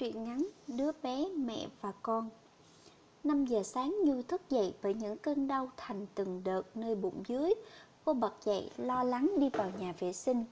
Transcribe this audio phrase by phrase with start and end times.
[0.00, 2.28] Truyện ngắn Đứa bé, mẹ và con
[3.24, 7.22] 5 giờ sáng Như thức dậy bởi những cơn đau thành từng đợt nơi bụng
[7.26, 7.54] dưới.
[8.04, 10.44] Cô bật dậy lo lắng đi vào nhà vệ sinh.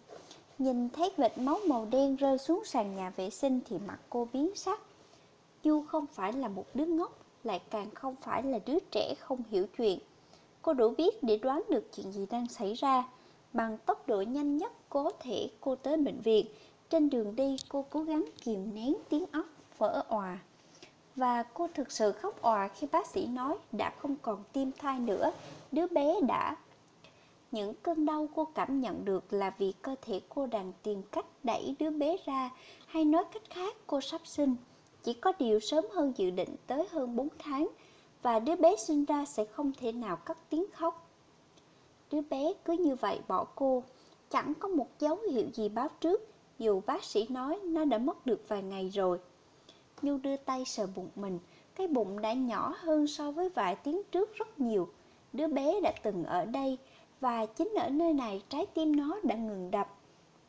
[0.59, 4.29] Nhìn thấy vệt máu màu đen rơi xuống sàn nhà vệ sinh thì mặt cô
[4.32, 4.80] biến sắc.
[5.65, 9.43] Du không phải là một đứa ngốc, lại càng không phải là đứa trẻ không
[9.51, 9.99] hiểu chuyện.
[10.62, 13.09] Cô đủ biết để đoán được chuyện gì đang xảy ra.
[13.53, 16.46] Bằng tốc độ nhanh nhất có thể cô tới bệnh viện.
[16.91, 19.46] Trên đường đi cô cố gắng kìm nén tiếng óc
[19.79, 20.39] vỡ òa.
[21.17, 24.99] Và cô thực sự khóc òa khi bác sĩ nói đã không còn tim thai
[24.99, 25.32] nữa,
[25.72, 26.57] đứa bé đã.
[27.53, 31.27] Những cơn đau cô cảm nhận được là vì cơ thể cô đang tìm cách
[31.44, 32.50] đẩy đứa bé ra,
[32.86, 34.56] hay nói cách khác cô sắp sinh.
[35.02, 37.69] Chỉ có điều sớm hơn dự định tới hơn 4 tháng,
[38.22, 41.06] và đứa bé sinh ra sẽ không thể nào cất tiếng khóc.
[42.11, 43.83] Đứa bé cứ như vậy bỏ cô,
[44.30, 48.27] chẳng có một dấu hiệu gì báo trước, dù bác sĩ nói nó đã mất
[48.27, 49.19] được vài ngày rồi.
[50.03, 51.39] Nhu đưa tay sờ bụng mình,
[51.74, 54.88] cái bụng đã nhỏ hơn so với vài tiếng trước rất nhiều.
[55.33, 56.78] Đứa bé đã từng ở đây,
[57.20, 59.88] và chính ở nơi này trái tim nó đã ngừng đập.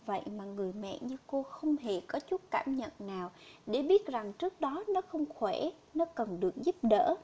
[0.06, 3.32] Vậy mà người mẹ như cô không hề có chút cảm nhận nào
[3.66, 7.16] để biết rằng trước đó nó không khỏe, nó cần được giúp đỡ.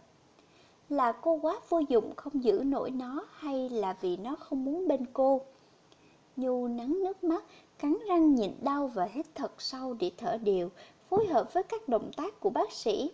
[0.89, 4.87] Là cô quá vô dụng không giữ nổi nó hay là vì nó không muốn
[4.87, 5.41] bên cô?
[6.35, 7.43] Nhu nắng nước mắt,
[7.79, 10.69] cắn răng nhịn đau và hít thật sâu để thở đều,
[11.09, 13.11] phối hợp với các động tác của bác sĩ.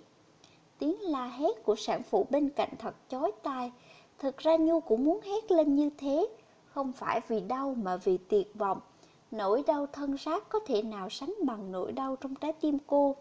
[0.79, 3.71] Tiếng la hét của sản phụ bên cạnh thật chói tai.
[4.19, 6.27] Thực ra Nhu cũng muốn hét lên như thế,
[6.65, 8.79] không phải vì đau mà vì tuyệt vọng.
[9.31, 13.15] Nỗi đau thân xác có thể nào sánh bằng nỗi đau trong trái tim cô.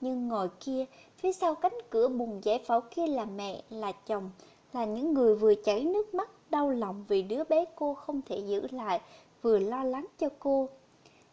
[0.00, 0.84] Nhưng ngồi kia,
[1.16, 4.30] phía sau cánh cửa bùng giải phẫu kia là mẹ, là chồng,
[4.72, 8.38] là những người vừa chảy nước mắt đau lòng vì đứa bé cô không thể
[8.38, 9.00] giữ lại,
[9.42, 10.68] vừa lo lắng cho cô.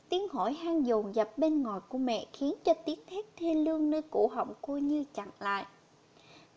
[0.10, 3.90] Tiếng hỏi han dồn dập bên ngoài của mẹ khiến cho tiếng thét thê lương
[3.90, 5.66] nơi cổ họng cô như chặn lại.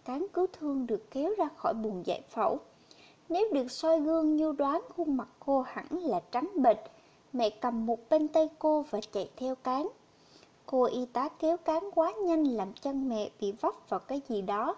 [0.04, 2.58] Cán cứu thương được kéo ra khỏi buồng giải phẫu.
[3.28, 6.78] Nếu được soi gương như đoán khuôn mặt cô hẳn là trắng bệch,
[7.32, 9.88] mẹ cầm một bên tay cô và chạy theo cán.
[10.66, 14.42] Cô y tá kéo cán quá nhanh làm chân mẹ bị vấp vào cái gì
[14.42, 14.76] đó.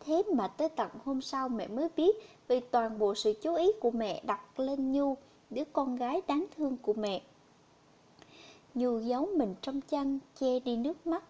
[0.00, 2.16] Thế mà tới tận hôm sau mẹ mới biết
[2.48, 5.16] vì toàn bộ sự chú ý của mẹ đặt lên Nhu,
[5.50, 7.22] đứa con gái đáng thương của mẹ.
[8.74, 11.24] dù giấu mình trong chăn, che đi nước mắt.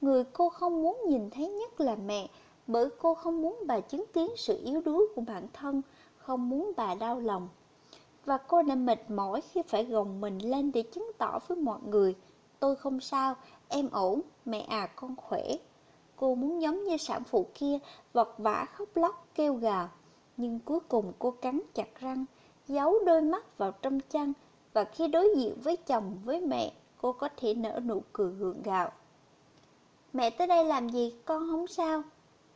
[0.00, 2.28] Người cô không muốn nhìn thấy nhất là mẹ,
[2.66, 5.82] bởi cô không muốn bà chứng kiến sự yếu đuối của bản thân,
[6.16, 7.48] không muốn bà đau lòng.
[8.24, 11.80] Và cô đã mệt mỏi khi phải gồng mình lên để chứng tỏ với mọi
[11.86, 12.14] người,
[12.60, 13.34] tôi không sao,
[13.68, 15.42] em ổn, mẹ à con khỏe.
[16.16, 17.78] Cô muốn giống như sản phụ kia,
[18.12, 19.88] vật vã khóc lóc, kêu gào.
[20.36, 22.24] Nhưng cuối cùng cô cắn chặt răng,
[22.68, 24.32] giấu đôi mắt vào trong chăn,
[24.72, 28.62] và khi đối diện với chồng, với mẹ, cô có thể nở nụ cười gượng
[28.62, 28.92] gạo.
[30.12, 32.02] Mẹ tới đây làm gì, con không sao.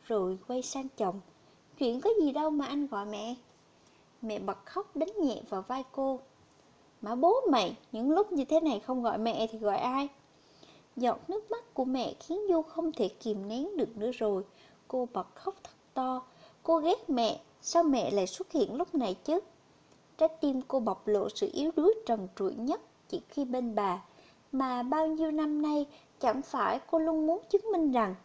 [0.03, 1.21] Rồi quay sang chồng,
[1.77, 3.35] chuyện có gì đâu mà anh gọi mẹ.
[4.21, 6.19] Mẹ bật khóc đánh nhẹ vào vai cô.
[7.01, 10.07] Mà bố mày, những lúc như thế này không gọi mẹ thì gọi ai?
[10.95, 14.43] Giọt nước mắt của mẹ khiến Du không thể kìm nén được nữa rồi.
[14.87, 16.21] Cô bật khóc thật to.
[16.63, 19.39] Cô ghét mẹ, sao mẹ lại xuất hiện lúc này chứ?
[20.17, 24.03] Trái tim cô bộc lộ sự yếu đuối trần trụi nhất chỉ khi bên bà
[24.51, 25.85] mà bao nhiêu năm nay
[26.19, 28.15] chẳng phải cô luôn muốn chứng minh rằng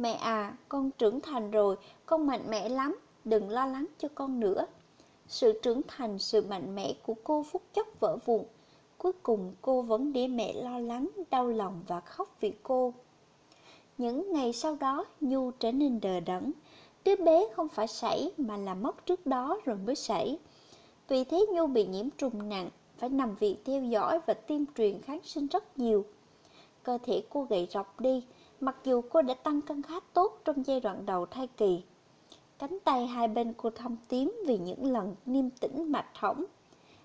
[0.00, 1.76] Mẹ à, con trưởng thành rồi,
[2.06, 4.66] con mạnh mẽ lắm, đừng lo lắng cho con nữa.
[5.28, 8.42] Sự trưởng thành, sự mạnh mẽ của cô phút chốc vỡ vụn.
[8.98, 12.94] Cuối cùng cô vẫn để mẹ lo lắng, đau lòng và khóc vì cô.
[13.98, 16.52] Những ngày sau đó, Nhu trở nên đờ đẫn.
[17.04, 20.38] Đứa bé không phải sảy mà là mất trước đó rồi mới sảy.
[21.10, 25.02] Vì thế Nhu bị nhiễm trùng nặng, phải nằm viện theo dõi và tiêm truyền
[25.02, 26.04] kháng sinh rất nhiều.
[26.82, 28.24] Cơ thể cô gầy rọc đi,
[28.60, 31.82] mặc dù cô đã tăng cân khá tốt trong giai đoạn đầu thai kỳ.
[32.58, 36.44] Cánh tay hai bên cô thâm tím vì những lần niêm tĩnh mạch hỏng.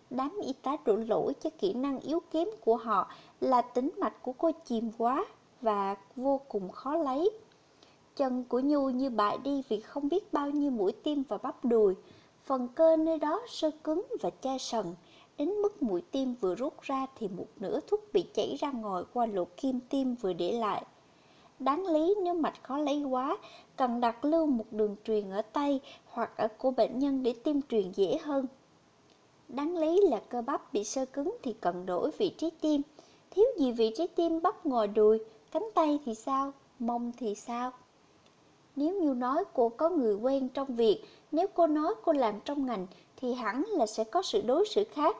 [0.09, 4.21] Đám y tá đổ lỗi cho kỹ năng yếu kém của họ là tính mạch
[4.21, 5.25] của cô chìm quá
[5.61, 7.29] và vô cùng khó lấy.
[8.15, 11.65] Chân của Nhu như bại đi vì không biết bao nhiêu mũi tim và bắp
[11.65, 11.95] đùi.
[12.45, 14.85] Phần cơ nơi đó sơ cứng và chai sần.
[15.37, 19.03] Đến mức mũi tim vừa rút ra thì một nửa thuốc bị chảy ra ngoài
[19.13, 20.85] qua lỗ kim tim vừa để lại.
[21.59, 23.37] Đáng lý nếu mạch khó lấy quá,
[23.75, 27.61] cần đặt lưu một đường truyền ở tay hoặc ở cổ bệnh nhân để tiêm
[27.61, 28.47] truyền dễ hơn.
[29.47, 32.81] Đáng lý là cơ bắp bị sơ cứng thì cần đổi vị trí tim.
[33.31, 35.19] Thiếu gì vị trí tim bắp ngồi đùi,
[35.51, 37.71] cánh tay thì sao, mông thì sao?
[38.75, 42.65] Nếu như nói cô có người quen trong việc, nếu cô nói cô làm trong
[42.65, 42.87] ngành
[43.17, 45.17] thì hẳn là sẽ có sự đối xử khác.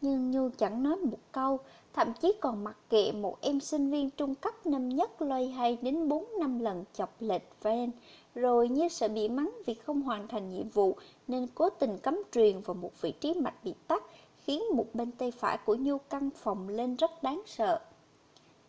[0.00, 1.58] Nhưng Nhu chẳng nói một câu,
[1.92, 5.78] thậm chí còn mặc kệ một em sinh viên trung cấp năm nhất loay hay
[5.82, 7.90] đến 4 năm lần chọc lệch van,
[8.34, 10.96] rồi như sợ bị mắng vì không hoàn thành nhiệm vụ
[11.28, 14.02] nên cố tình cắm truyền vào một vị trí mạch bị tắc,
[14.44, 17.80] khiến một bên tay phải của Nhu căng phòng lên rất đáng sợ.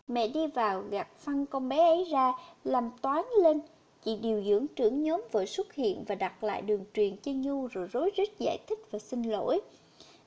[0.07, 2.33] Mẹ đi vào gạt phăng con bé ấy ra,
[2.63, 3.61] làm toán lên.
[4.03, 7.67] Chị điều dưỡng trưởng nhóm vội xuất hiện và đặt lại đường truyền cho Nhu
[7.67, 9.61] rồi rối rít giải thích và xin lỗi.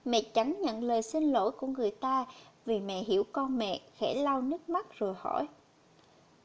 [0.05, 2.27] Mẹ chẳng nhận lời xin lỗi của người ta
[2.67, 5.47] vì mẹ hiểu con mẹ, khẽ lau nước mắt rồi hỏi.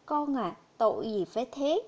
[0.05, 1.81] Con à, tội gì phải thế?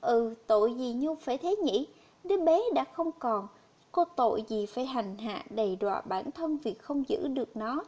[0.00, 1.86] Ừ, tội gì Nhu phải thế nhỉ?
[2.24, 3.48] Đứa bé đã không còn,
[3.92, 7.84] cô tội gì phải hành hạ đầy đọa bản thân vì không giữ được nó.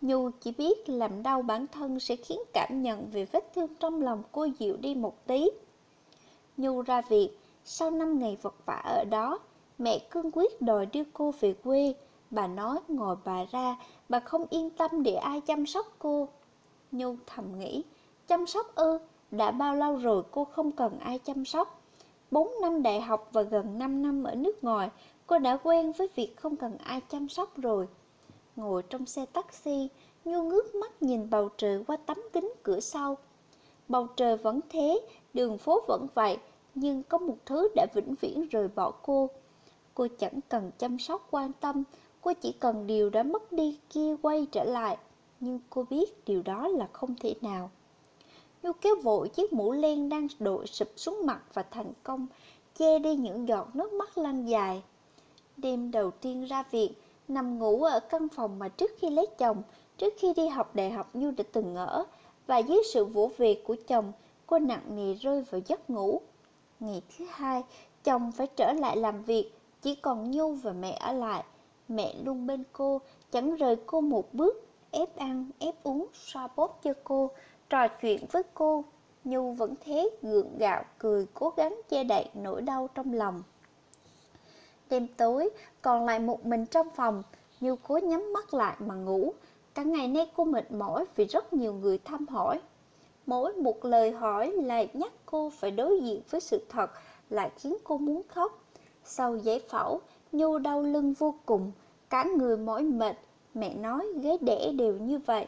[0.00, 4.02] Nhu chỉ biết làm đau bản thân sẽ khiến cảm nhận về vết thương trong
[4.02, 5.50] lòng cô dịu đi một tí.
[6.56, 7.30] Nhu ra việc,
[7.64, 9.38] sau 5 ngày vật vả ở đó,
[9.78, 11.94] mẹ cương quyết đòi đưa cô về quê.
[12.30, 13.76] Bà nói ngồi bà ra,
[14.08, 16.28] bà không yên tâm để ai chăm sóc cô.
[16.92, 17.82] Nhu thầm nghĩ,
[18.26, 18.98] chăm sóc ư,
[19.30, 21.80] đã bao lâu rồi cô không cần ai chăm sóc.
[22.30, 24.90] 4 năm đại học và gần 5 năm ở nước ngoài,
[25.26, 27.86] cô đã quen với việc không cần ai chăm sóc rồi.
[28.56, 29.88] Ngồi trong xe taxi,
[30.24, 33.16] Nhu ngước mắt nhìn bầu trời qua tấm kính cửa sau.
[33.88, 35.00] Bầu trời vẫn thế,
[35.34, 36.38] đường phố vẫn vậy,
[36.74, 39.30] nhưng có một thứ đã vĩnh viễn rời bỏ cô.
[39.94, 41.82] Cô chẳng cần chăm sóc quan tâm,
[42.20, 44.98] cô chỉ cần điều đã mất đi kia quay trở lại.
[45.40, 47.70] Nhưng cô biết điều đó là không thể nào.
[48.62, 52.26] Nhu kéo vội chiếc mũ len đang đội sụp xuống mặt và thành công,
[52.78, 54.82] che đi những giọt nước mắt lăn dài.
[55.56, 56.92] Đêm đầu tiên ra viện,
[57.30, 59.62] nằm ngủ ở căn phòng mà trước khi lấy chồng,
[59.98, 62.04] trước khi đi học đại học Nhu đã từng ở,
[62.46, 64.12] và dưới sự vỗ về của chồng,
[64.46, 66.20] cô nặng nề rơi vào giấc ngủ.
[66.80, 67.62] Ngày thứ hai,
[68.04, 71.44] chồng phải trở lại làm việc, chỉ còn Nhu và mẹ ở lại.
[71.88, 73.00] Mẹ luôn bên cô,
[73.32, 77.30] chẳng rời cô một bước, ép ăn, ép uống, xoa bóp cho cô,
[77.70, 78.84] trò chuyện với cô.
[79.24, 83.42] Nhu vẫn thế gượng gạo, cười cố gắng che đậy nỗi đau trong lòng.
[84.90, 85.50] Đêm tối,
[85.82, 87.22] còn lại một mình trong phòng,
[87.60, 89.32] Nhu cố nhắm mắt lại mà ngủ.
[89.74, 92.60] Cả ngày nay cô mệt mỏi vì rất nhiều người thăm hỏi.
[93.26, 96.90] Mỗi một lời hỏi lại nhắc cô phải đối diện với sự thật,
[97.30, 98.64] lại khiến cô muốn khóc.
[99.04, 100.00] Sau giải phẫu,
[100.32, 101.72] Nhu đau lưng vô cùng,
[102.10, 103.16] cả người mỏi mệt.
[103.54, 105.46] Mẹ nói ghế đẻ đều như vậy.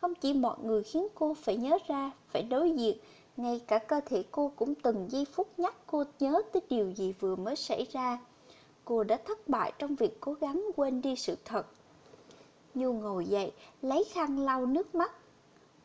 [0.00, 2.98] Không chỉ mọi người khiến cô phải nhớ ra, phải đối diện,
[3.36, 7.14] ngay cả cơ thể cô cũng từng giây phút nhắc cô nhớ tới điều gì
[7.20, 8.18] vừa mới xảy ra
[8.86, 11.66] cô đã thất bại trong việc cố gắng quên đi sự thật.
[12.74, 13.52] Nhu ngồi dậy,
[13.82, 15.12] lấy khăn lau nước mắt.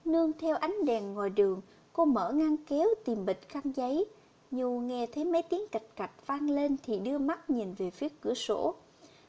[0.05, 1.61] Nương theo ánh đèn ngoài đường,
[1.93, 4.05] cô mở ngăn kéo tìm bịch khăn giấy.
[4.51, 8.07] Nhu nghe thấy mấy tiếng cạch cạch vang lên thì đưa mắt nhìn về phía
[8.21, 8.75] cửa sổ.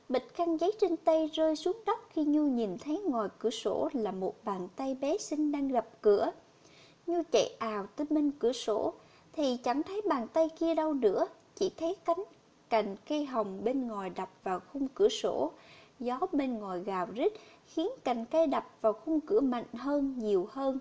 [0.09, 3.89] Bịch khăn giấy trên tay rơi xuống đất khi Nhu nhìn thấy ngoài cửa sổ
[3.93, 6.31] là một bàn tay bé xinh đang gập cửa.
[7.07, 8.93] Nhu chạy ào tới bên cửa sổ
[9.33, 12.25] thì chẳng thấy bàn tay kia đâu nữa, chỉ thấy cánh
[12.73, 15.53] cành cây hồng bên ngoài đập vào khung cửa sổ.
[16.01, 17.33] Gió bên ngoài gào rít
[17.67, 20.79] khiến cành cây đập vào khung cửa mạnh hơn, nhiều hơn.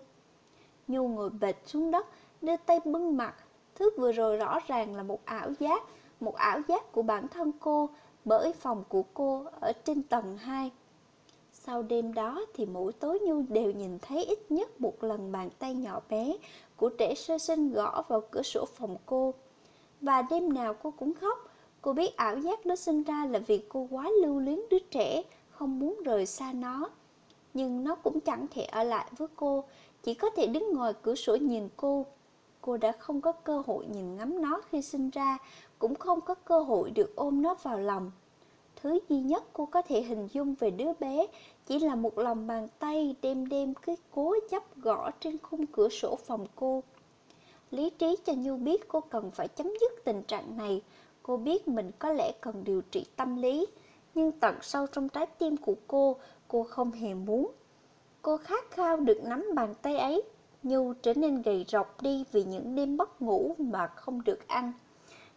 [0.87, 2.07] Nhu ngồi bệt xuống đất,
[2.41, 3.35] đưa tay bưng mặt.
[3.75, 5.83] Thứ vừa rồi rõ ràng là một ảo giác,
[6.19, 7.89] một ảo giác của bản thân cô
[8.25, 10.71] bởi phòng của cô ở trên tầng 2.
[11.53, 15.49] Sau đêm đó thì mỗi tối Nhu đều nhìn thấy ít nhất một lần bàn
[15.59, 16.37] tay nhỏ bé
[16.75, 19.33] của trẻ sơ sinh gõ vào cửa sổ phòng cô.
[20.01, 21.50] Và đêm nào cô cũng khóc,
[21.81, 25.23] Cô biết ảo giác nó sinh ra là vì cô quá lưu luyến đứa trẻ,
[25.49, 26.89] không muốn rời xa nó.
[27.53, 29.63] Nhưng nó cũng chẳng thể ở lại với cô,
[30.03, 32.05] chỉ có thể đứng ngoài cửa sổ nhìn cô.
[32.61, 35.37] Cô đã không có cơ hội nhìn ngắm nó khi sinh ra,
[35.79, 38.11] cũng không có cơ hội được ôm nó vào lòng.
[38.75, 41.27] Thứ duy nhất cô có thể hình dung về đứa bé
[41.65, 45.89] chỉ là một lòng bàn tay đêm đêm cứ cố chấp gõ trên khung cửa
[45.89, 46.83] sổ phòng cô.
[47.71, 50.81] Lý trí cho Nhu biết cô cần phải chấm dứt tình trạng này,
[51.23, 53.67] Cô biết mình có lẽ cần điều trị tâm lý,
[54.15, 56.15] nhưng tận sâu trong trái tim của cô,
[56.47, 57.51] cô không hề muốn.
[58.21, 60.23] Cô khát khao được nắm bàn tay ấy,
[60.63, 64.73] Nhu trở nên gầy rộc đi vì những đêm mất ngủ mà không được ăn.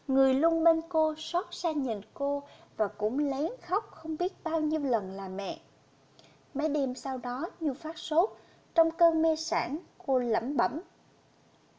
[0.09, 2.43] Người luôn bên cô xót xa nhìn cô
[2.77, 5.61] và cũng lén khóc không biết bao nhiêu lần là mẹ.
[6.55, 8.31] Mấy đêm sau đó Nhu phát sốt,
[8.75, 10.81] trong cơn mê sản cô lẩm bẩm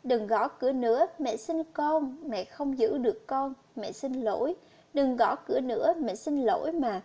[0.05, 4.55] Đừng gõ cửa nữa, mẹ xin con, mẹ không giữ được con, mẹ xin lỗi.
[4.93, 7.01] Đừng gõ cửa nữa, mẹ xin lỗi mà.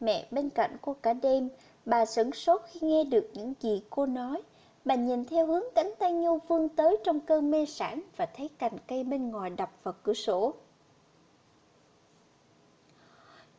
[0.00, 1.48] Mẹ bên cạnh cô cả đêm,
[1.84, 4.42] bà sửng sốt khi nghe được những gì cô nói.
[4.84, 8.48] Bà nhìn theo hướng cánh tay Nhu vương tới trong cơn mê sản và thấy
[8.58, 10.54] cành cây bên ngoài đập vào cửa sổ.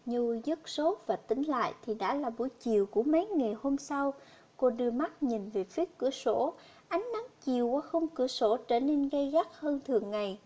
[0.06, 3.78] Nhu dứt sốt và tính lại thì đã là buổi chiều của mấy ngày hôm
[3.78, 4.14] sau.
[4.58, 6.54] Cô đưa mắt nhìn về phía cửa sổ,
[6.94, 10.40] ánh nắng chiều qua khung cửa sổ trở nên gay gắt hơn thường ngày.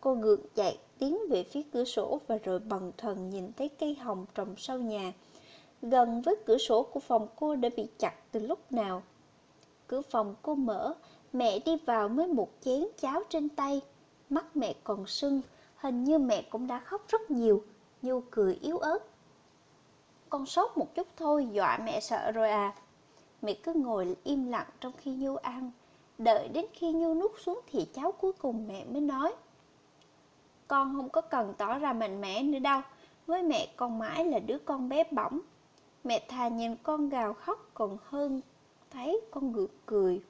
[0.00, 3.94] Cô gượng dậy, tiến về phía cửa sổ và rồi bần thần nhìn thấy cây
[3.94, 5.12] hồng trồng sau nhà.
[5.82, 9.02] Gần với cửa sổ của phòng cô đã bị chặt từ lúc nào.
[9.86, 10.94] Cửa phòng cô mở,
[11.32, 13.80] mẹ đi vào với một chén cháo trên tay.
[14.30, 15.40] Mắt mẹ còn sưng,
[15.76, 17.64] hình như mẹ cũng đã khóc rất nhiều.
[18.02, 18.98] Nhu cười yếu ớt.
[20.28, 22.74] Con sốt một chút thôi, dọa mẹ sợ rồi à.
[23.42, 25.70] Mẹ cứ ngồi im lặng trong khi Nhu ăn.
[26.18, 29.34] Đợi đến khi Nhu nuốt xuống thì cháu cuối cùng mẹ mới nói.
[30.68, 32.80] Con không có cần tỏ ra mạnh mẽ nữa đâu.
[33.26, 35.40] Với mẹ con mãi là đứa con bé bỏng.
[36.04, 38.40] Mẹ thà nhìn con gào khóc còn hơn
[38.90, 40.22] thấy con gượng cười.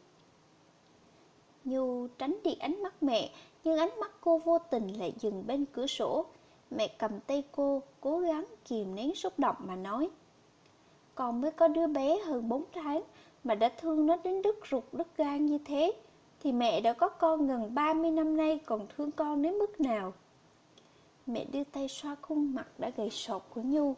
[1.65, 3.31] Nhu tránh đi ánh mắt mẹ,
[3.65, 6.27] nhưng ánh mắt cô vô tình lại dừng bên cửa sổ.
[6.71, 10.11] Mẹ cầm tay cô, cố gắng kìm nén xúc động mà nói.
[11.19, 13.03] Con mới có đứa bé hơn 4 tháng
[13.45, 15.93] mà đã thương nó đến đứt ruột đứt gan như thế,
[16.41, 20.13] thì mẹ đã có con gần 30 năm nay còn thương con đến mức nào?
[21.27, 23.95] Mẹ đưa tay xoa khuôn mặt đã gầy sột của Nhu.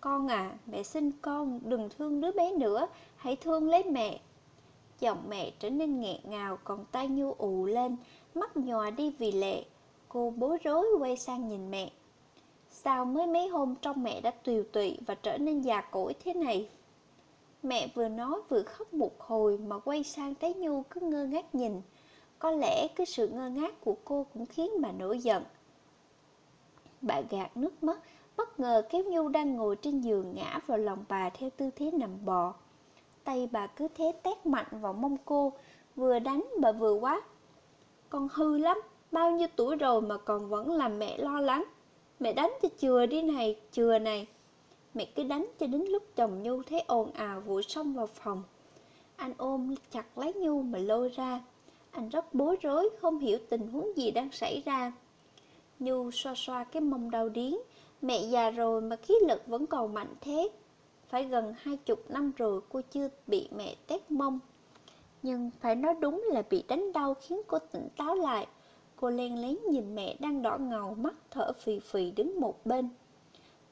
[0.00, 4.20] Con à, mẹ xin con đừng thương đứa bé nữa, hãy thương lấy mẹ.
[5.00, 7.96] Giọng mẹ trở nên nghẹn ngào, còn tay Nhu ù lên,
[8.34, 9.64] mắt nhòa đi vì lệ.
[10.08, 11.90] Cô bối rối quay sang nhìn mẹ.
[12.84, 16.34] Sao mới mấy hôm trong mẹ đã tiều tụy và trở nên già cỗi thế
[16.34, 16.68] này?
[17.62, 21.54] Mẹ vừa nói vừa khóc một hồi mà quay sang thấy Nhu cứ ngơ ngác
[21.54, 21.82] nhìn.
[22.38, 25.44] Có lẽ cái sự ngơ ngác của cô cũng khiến bà nổi giận.
[27.00, 27.98] Bà gạt nước mắt,
[28.36, 31.90] bất ngờ kéo Nhu đang ngồi trên giường ngã vào lòng bà theo tư thế
[31.90, 32.54] nằm bò.
[33.24, 35.52] Tay bà cứ thế tét mạnh vào mông cô,
[35.96, 37.22] vừa đánh bà vừa quát.
[38.10, 38.80] Con hư lắm,
[39.12, 41.64] bao nhiêu tuổi rồi mà còn vẫn làm mẹ lo lắng.
[42.20, 44.26] Mẹ đánh cho chừa đi này, chừa này.
[44.94, 48.42] Mẹ cứ đánh cho đến lúc chồng Nhu thấy ồn ào vội xông vào phòng.
[49.16, 51.40] Anh ôm chặt lấy Nhu mà lôi ra.
[51.90, 54.92] Anh rất bối rối, không hiểu tình huống gì đang xảy ra.
[55.78, 57.54] Nhu xoa xoa cái mông đau điến.
[58.02, 60.48] Mẹ già rồi mà khí lực vẫn còn mạnh thế.
[61.08, 64.38] Phải gần hai chục năm rồi cô chưa bị mẹ tét mông.
[65.22, 68.46] Nhưng phải nói đúng là bị đánh đau khiến cô tỉnh táo lại.
[69.00, 72.88] Cô len lén nhìn mẹ đang đỏ ngầu mắt thở phì phì đứng một bên.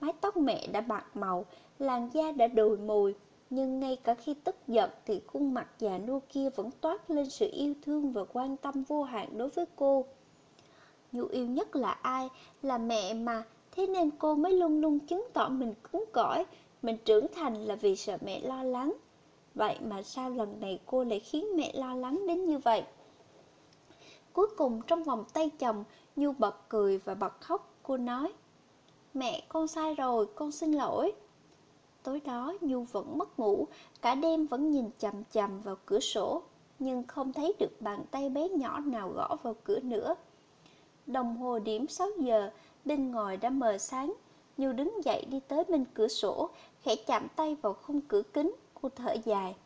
[0.00, 1.44] Mái tóc mẹ đã bạc màu,
[1.78, 3.14] làn da đã đồi mùi,
[3.50, 7.30] nhưng ngay cả khi tức giận thì khuôn mặt già nua kia vẫn toát lên
[7.30, 10.04] sự yêu thương và quan tâm vô hạn đối với cô.
[11.12, 12.28] Nhu yêu nhất là ai?
[12.62, 16.44] Là mẹ mà, thế nên cô mới luôn luôn chứng tỏ mình cứng cỏi,
[16.82, 18.92] mình trưởng thành là vì sợ mẹ lo lắng.
[19.54, 22.82] Vậy mà sao lần này cô lại khiến mẹ lo lắng đến như vậy?
[24.36, 25.84] Cuối cùng trong vòng tay chồng,
[26.16, 28.32] Nhu bật cười và bật khóc, cô nói
[29.14, 31.12] Mẹ, con sai rồi, con xin lỗi.
[32.02, 33.66] Tối đó Nhu vẫn mất ngủ,
[34.02, 36.42] cả đêm vẫn nhìn chằm chằm vào cửa sổ,
[36.78, 40.14] nhưng không thấy được bàn tay bé nhỏ nào gõ vào cửa nữa.
[41.06, 42.50] Đồng hồ điểm 6 giờ,
[42.84, 44.14] bên ngoài đã mờ sáng.
[44.56, 46.50] Nhu đứng dậy đi tới bên cửa sổ,
[46.82, 49.56] khẽ chạm tay vào khung cửa kính, cô thở dài.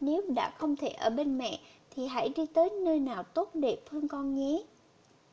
[0.00, 1.60] Nếu đã không thể ở bên mẹ,
[1.96, 4.62] thì hãy đi tới nơi nào tốt đẹp hơn con nhé.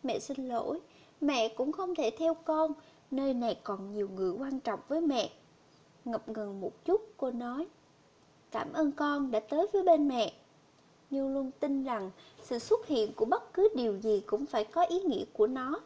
[0.03, 0.79] Mẹ xin lỗi,
[1.21, 2.73] mẹ cũng không thể theo con,
[3.11, 5.29] nơi này còn nhiều người quan trọng với mẹ.
[6.05, 7.67] Ngập ngừng một chút, cô nói,
[8.51, 10.33] cảm ơn con đã tới với bên mẹ.
[11.09, 14.85] Như luôn tin rằng sự xuất hiện của bất cứ điều gì cũng phải có
[14.85, 15.79] ý nghĩa của nó.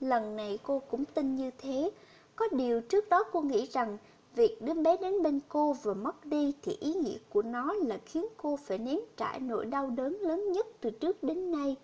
[0.00, 1.90] Lần này cô cũng tin như thế.
[2.36, 3.98] Có điều trước đó cô nghĩ rằng
[4.34, 7.98] việc đứa bé đến bên cô và mất đi thì ý nghĩa của nó là
[8.06, 11.76] khiến cô phải nếm trải nỗi đau đớn lớn nhất từ trước đến nay.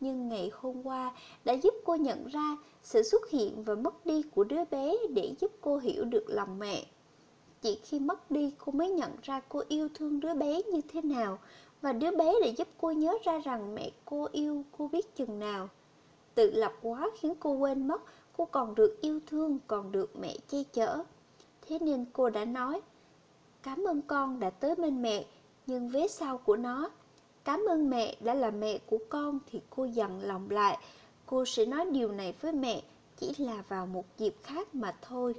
[0.00, 4.22] Nhưng ngày hôm qua đã giúp cô nhận ra sự xuất hiện và mất đi
[4.34, 6.86] của đứa bé để giúp cô hiểu được lòng mẹ.
[7.62, 11.02] Chỉ khi mất đi cô mới nhận ra cô yêu thương đứa bé như thế
[11.02, 11.38] nào
[11.80, 15.38] và đứa bé để giúp cô nhớ ra rằng mẹ cô yêu cô biết chừng
[15.38, 15.68] nào.
[16.34, 18.02] Tự lập quá khiến cô quên mất
[18.36, 21.02] cô còn được yêu thương, còn được mẹ che chở.
[21.68, 22.80] Thế nên cô đã nói,
[23.62, 25.24] cảm ơn con đã tới bên mẹ,
[25.66, 26.90] nhưng vế sau của nó,
[27.44, 30.78] cảm ơn mẹ đã là mẹ của con thì cô dằn lòng lại.
[31.26, 32.82] Cô sẽ nói điều này với mẹ,
[33.16, 35.34] chỉ là vào một dịp khác mà thôi.